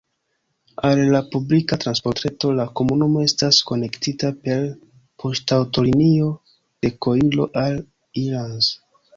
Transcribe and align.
Al 0.87 1.01
la 1.15 1.19
publika 1.33 1.77
transportreto 1.83 2.53
la 2.59 2.65
komunumo 2.79 3.21
estas 3.25 3.59
konektita 3.73 4.31
per 4.47 4.65
poŝtaŭtolinio 5.25 6.33
de 6.87 6.95
Koiro 7.09 7.51
al 7.67 7.81
Ilanz. 8.25 8.77